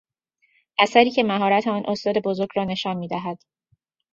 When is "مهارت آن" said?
1.23-1.83